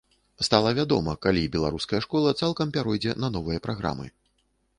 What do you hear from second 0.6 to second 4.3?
вядома, калі беларуская школа цалкам пяройдзе на новыя праграмы.